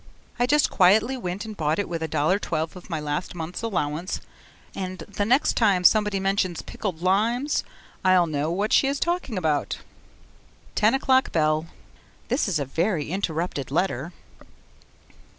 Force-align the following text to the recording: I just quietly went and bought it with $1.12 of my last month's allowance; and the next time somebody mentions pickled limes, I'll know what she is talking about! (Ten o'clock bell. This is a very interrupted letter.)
I 0.39 0.47
just 0.47 0.71
quietly 0.71 1.15
went 1.15 1.45
and 1.45 1.55
bought 1.55 1.77
it 1.77 1.87
with 1.87 2.01
$1.12 2.01 2.75
of 2.75 2.89
my 2.89 2.99
last 2.99 3.35
month's 3.35 3.61
allowance; 3.61 4.19
and 4.73 4.97
the 5.07 5.25
next 5.25 5.55
time 5.55 5.83
somebody 5.83 6.19
mentions 6.19 6.63
pickled 6.63 7.03
limes, 7.03 7.63
I'll 8.03 8.25
know 8.25 8.49
what 8.51 8.73
she 8.73 8.87
is 8.87 8.99
talking 8.99 9.37
about! 9.37 9.77
(Ten 10.73 10.95
o'clock 10.95 11.31
bell. 11.31 11.67
This 12.29 12.47
is 12.47 12.57
a 12.57 12.65
very 12.65 13.11
interrupted 13.11 13.69
letter.) 13.69 14.11